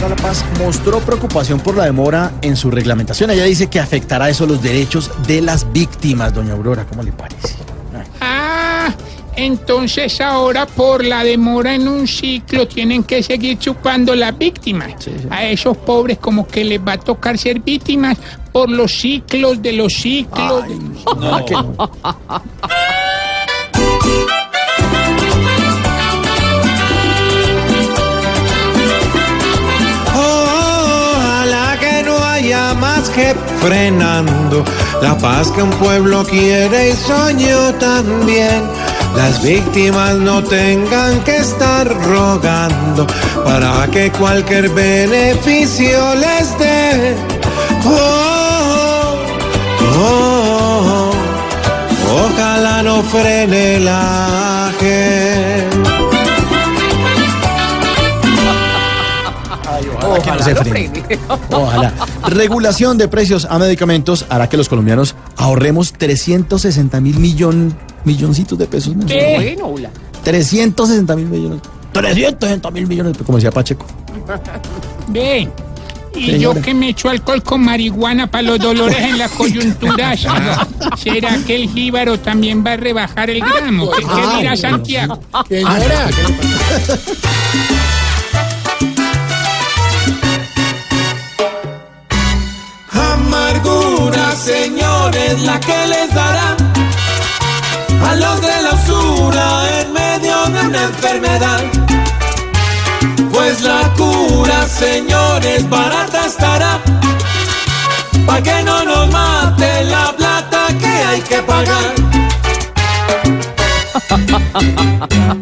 Para 0.00 0.16
la 0.16 0.22
Paz, 0.22 0.44
mostró 0.58 0.98
preocupación 1.00 1.60
por 1.60 1.76
la 1.76 1.84
demora 1.84 2.32
en 2.40 2.56
su 2.56 2.70
reglamentación. 2.70 3.30
Ella 3.30 3.44
dice 3.44 3.66
que 3.66 3.78
afectará 3.78 4.30
eso 4.30 4.46
los 4.46 4.62
derechos 4.62 5.10
de 5.26 5.42
las 5.42 5.70
víctimas. 5.72 6.32
Doña 6.32 6.54
Aurora, 6.54 6.86
¿cómo 6.86 7.02
le 7.02 7.12
parece? 7.12 7.56
Ah, 8.20 8.94
entonces 9.36 10.20
ahora 10.22 10.64
por 10.64 11.04
la 11.04 11.22
demora 11.22 11.74
en 11.74 11.86
un 11.86 12.08
ciclo 12.08 12.66
tienen 12.66 13.04
que 13.04 13.22
seguir 13.22 13.58
chupando 13.58 14.14
las 14.14 14.36
víctimas. 14.36 14.94
Sí, 14.98 15.12
sí. 15.20 15.28
A 15.30 15.44
esos 15.44 15.76
pobres 15.76 16.16
como 16.18 16.46
que 16.46 16.64
les 16.64 16.80
va 16.80 16.92
a 16.92 16.98
tocar 16.98 17.36
ser 17.36 17.60
víctimas 17.60 18.16
por 18.52 18.70
los 18.70 18.92
ciclos 18.92 19.60
de 19.60 19.72
los 19.74 19.92
ciclos. 19.92 20.64
Ay, 20.64 20.78
no, 21.18 21.44
que 21.44 21.54
no. 21.54 21.90
que 33.08 33.34
frenando 33.60 34.64
la 35.00 35.16
paz 35.16 35.50
que 35.50 35.62
un 35.62 35.70
pueblo 35.70 36.22
quiere 36.24 36.90
y 36.90 36.92
soñó 36.92 37.72
también. 37.74 38.62
Las 39.16 39.42
víctimas 39.42 40.16
no 40.16 40.42
tengan 40.44 41.20
que 41.24 41.38
estar 41.38 41.86
rogando 42.04 43.06
para 43.44 43.88
que 43.90 44.10
cualquier 44.12 44.68
beneficio 44.68 46.14
les 46.16 46.58
dé. 46.58 47.16
Oh, 47.86 49.16
oh, 49.96 51.10
oh, 52.06 52.24
ojalá 52.26 52.82
no 52.82 53.02
frene 53.02 53.80
la 53.80 54.70
gente. 54.78 56.19
Ojalá 60.18 60.44
que 60.44 60.54
no 60.54 60.54
se 60.62 60.64
frene. 60.70 61.02
Ojalá. 61.50 61.92
Regulación 62.28 62.98
de 62.98 63.08
precios 63.08 63.44
a 63.44 63.58
medicamentos 63.58 64.26
hará 64.28 64.48
que 64.48 64.56
los 64.56 64.68
colombianos 64.68 65.14
ahorremos 65.36 65.92
360 65.92 67.00
mil 67.00 67.18
millón, 67.18 67.76
milloncitos 68.04 68.58
de 68.58 68.66
pesos 68.66 68.94
mensuales. 68.96 69.56
¿Qué? 69.56 69.90
360 70.24 71.16
mil 71.16 71.26
millones. 71.26 71.60
360 71.92 72.70
mil 72.70 72.86
millones, 72.86 73.16
como 73.24 73.38
decía 73.38 73.50
Pacheco. 73.50 73.86
Ven. 75.08 75.50
Y 76.12 76.26
Señora. 76.26 76.58
yo 76.58 76.62
que 76.62 76.74
me 76.74 76.88
echo 76.88 77.08
alcohol 77.08 77.40
con 77.42 77.62
marihuana 77.62 78.28
para 78.28 78.42
los 78.42 78.58
dolores 78.58 78.98
en 78.98 79.16
la 79.16 79.28
coyuntura. 79.28 80.14
¿Será 80.96 81.38
que 81.46 81.54
el 81.54 81.70
jíbaro 81.70 82.18
también 82.18 82.64
va 82.66 82.72
a 82.72 82.76
rebajar 82.76 83.30
el 83.30 83.40
gramo? 83.40 83.88
¿Qué, 83.92 84.02
qué 84.02 84.38
dirá 84.38 84.56
Santiago? 84.56 85.20
Señora. 85.48 86.10
Señores, 94.36 95.42
la 95.42 95.60
que 95.60 95.86
les 95.86 96.14
dará 96.14 96.56
a 98.08 98.14
los 98.14 98.40
de 98.40 98.62
la 98.62 98.72
usura 98.72 99.80
en 99.80 99.92
medio 99.92 100.36
de 100.46 100.60
una 100.66 100.82
enfermedad. 100.84 101.60
Pues 103.32 103.62
la 103.62 103.92
cura, 103.96 104.66
señores, 104.66 105.68
barata 105.68 106.26
estará. 106.26 106.80
Pa' 108.26 108.40
que 108.42 108.62
no 108.62 108.84
nos 108.84 109.10
mate 109.10 109.84
la 109.84 110.12
plata 110.16 110.68
que 110.78 110.86
hay 110.86 111.20
que 111.22 111.42
pagar. 111.42 111.99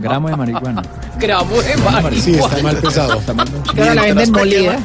Gramo 0.00 0.28
de 0.28 0.36
marihuana. 0.36 0.82
Gramo 1.18 1.62
de 1.62 1.76
marihuana. 1.76 2.20
Sí, 2.20 2.32
está 2.32 2.62
mal 2.62 2.76
pesado. 2.76 3.22
Ahora 3.78 3.94
la 3.94 4.02
venden 4.02 4.32
molida. 4.32 4.78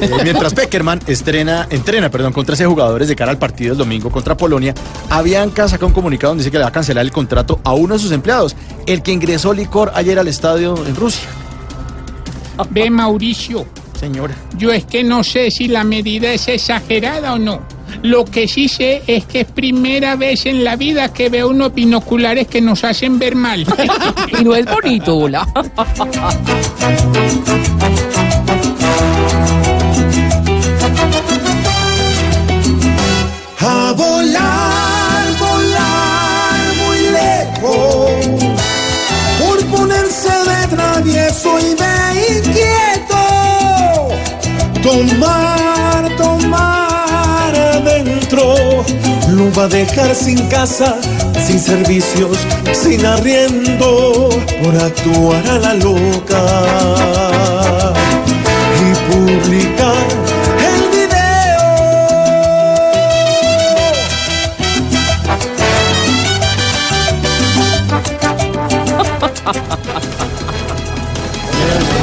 Eh, 0.00 0.10
Mientras 0.22 0.54
Peckerman 0.54 1.00
estrena, 1.06 1.66
entrena 1.70 2.10
perdón, 2.10 2.32
con 2.32 2.46
13 2.46 2.66
jugadores 2.66 3.08
de 3.08 3.16
cara 3.16 3.30
al 3.30 3.38
partido 3.38 3.72
el 3.72 3.78
domingo 3.78 4.10
contra 4.10 4.36
Polonia, 4.36 4.74
Avianca 5.10 5.68
saca 5.68 5.84
un 5.84 5.92
comunicado 5.92 6.30
donde 6.30 6.42
dice 6.42 6.50
que 6.50 6.58
le 6.58 6.64
va 6.64 6.68
a 6.70 6.72
cancelar 6.72 7.04
el 7.04 7.12
contrato 7.12 7.60
a 7.64 7.72
uno 7.74 7.94
de 7.94 8.00
sus 8.00 8.12
empleados, 8.12 8.56
el 8.86 9.02
que 9.02 9.12
ingresó 9.12 9.52
licor 9.52 9.92
ayer 9.94 10.18
al 10.18 10.28
estadio 10.28 10.74
en 10.86 10.94
Rusia. 10.94 11.28
Ve, 12.70 12.90
Mauricio. 12.90 13.66
Señora. 13.98 14.34
Yo 14.56 14.72
es 14.72 14.84
que 14.84 15.02
no 15.04 15.22
sé 15.24 15.50
si 15.50 15.68
la 15.68 15.84
medida 15.84 16.32
es 16.32 16.48
exagerada 16.48 17.34
o 17.34 17.38
no. 17.38 17.60
Lo 18.02 18.24
que 18.24 18.48
sí 18.48 18.68
sé 18.68 19.02
es 19.06 19.24
que 19.26 19.40
es 19.40 19.46
primera 19.46 20.16
vez 20.16 20.46
en 20.46 20.64
la 20.64 20.74
vida 20.76 21.12
que 21.12 21.28
veo 21.28 21.48
unos 21.48 21.72
binoculares 21.72 22.48
que 22.48 22.60
nos 22.60 22.82
hacen 22.84 23.18
ver 23.18 23.34
mal. 23.36 23.64
Y 24.38 24.44
no 24.44 24.54
es 24.54 24.64
bonito, 24.66 25.16
hola. 25.16 25.46
A 33.60 33.92
volar, 33.92 35.38
volar 35.38 36.60
muy 36.82 36.98
lejos, 37.20 38.10
por 39.38 39.64
ponerse 39.66 40.32
de 40.32 40.66
travieso 40.68 41.58
y 41.60 41.74
de 41.74 41.94
inquieto. 42.38 43.20
Tomar, 44.82 45.51
lo 49.28 49.52
va 49.52 49.64
a 49.64 49.68
dejar 49.68 50.14
sin 50.14 50.38
casa, 50.48 50.96
sin 51.46 51.58
servicios, 51.58 52.36
sin 52.72 53.04
arriendo, 53.04 54.28
por 54.62 54.76
actuar 54.76 55.46
a 55.48 55.58
la 55.58 55.74
loca 55.74 57.01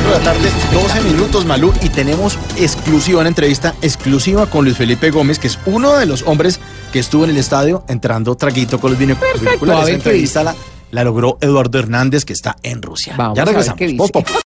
de 0.09 0.17
la 0.17 0.23
tarde, 0.23 0.49
12 0.73 1.01
minutos, 1.01 1.45
Malú, 1.45 1.73
y 1.81 1.89
tenemos 1.89 2.37
exclusiva, 2.57 3.19
una 3.19 3.29
entrevista 3.29 3.75
exclusiva 3.81 4.47
con 4.47 4.65
Luis 4.65 4.77
Felipe 4.77 5.11
Gómez, 5.11 5.37
que 5.39 5.47
es 5.47 5.59
uno 5.65 5.95
de 5.97 6.05
los 6.05 6.23
hombres 6.23 6.59
que 6.91 6.99
estuvo 6.99 7.23
en 7.25 7.29
el 7.31 7.37
estadio 7.37 7.83
entrando 7.87 8.35
traguito 8.35 8.79
con 8.79 8.91
los 8.91 8.99
binoc- 8.99 9.17
binoculares. 9.39 9.83
Esa 9.87 9.95
entrevista 9.95 10.43
la, 10.43 10.55
la 10.91 11.03
logró 11.03 11.37
Eduardo 11.41 11.77
Hernández, 11.79 12.25
que 12.25 12.33
está 12.33 12.55
en 12.63 12.81
Rusia. 12.81 13.13
Vamos 13.17 13.37
ya 13.37 13.45
regresamos. 13.45 13.77